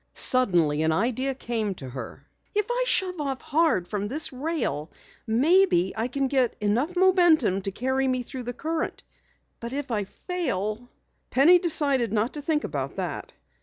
[0.15, 2.25] Suddenly an idea came to her.
[2.55, 4.89] "If I shove off hard from this rail,
[5.27, 9.03] maybe I can get enough momentum to carry me through the current!
[9.61, 10.89] If I fail"
[11.29, 13.31] Penny decided not to think about that.